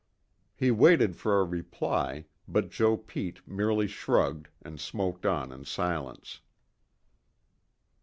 He 0.55 0.71
waited 0.71 1.15
for 1.15 1.39
a 1.39 1.43
reply, 1.43 2.25
but 2.47 2.71
Joe 2.71 2.97
Pete 2.97 3.47
merely 3.47 3.85
shrugged, 3.85 4.47
and 4.63 4.79
smoked 4.79 5.27
on 5.27 5.51
in 5.51 5.63
silence. 5.63 6.41